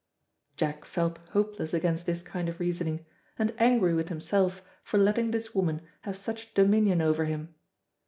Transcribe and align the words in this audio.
Jack 0.57 0.83
felt 0.83 1.19
hopeless 1.29 1.75
against 1.75 2.07
this 2.07 2.23
kind 2.23 2.49
of 2.49 2.59
reasoning, 2.59 3.05
and 3.37 3.53
angry 3.59 3.93
with 3.93 4.09
himself 4.09 4.63
for 4.81 4.97
letting 4.97 5.29
this 5.29 5.53
woman 5.53 5.83
have 6.01 6.17
such 6.17 6.55
dominion 6.55 7.03
over 7.03 7.25
him. 7.25 7.53